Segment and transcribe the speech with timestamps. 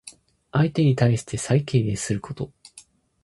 [0.51, 2.51] 相手に対して最敬礼すること。